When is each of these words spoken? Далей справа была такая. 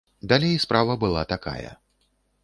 Далей 0.29 0.55
справа 0.63 0.95
была 1.03 1.25
такая. 1.33 1.75